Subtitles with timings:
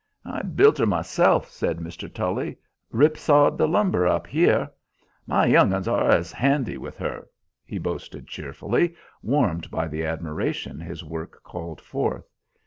[0.25, 2.11] "I built her myself," said Mr.
[2.11, 2.57] Tully;
[2.89, 4.67] "rip sawed the lumber up here.
[5.27, 7.27] My young ones are as handy with her!"
[7.63, 12.27] he boasted cheerfully, warmed by the admiration his work called forth.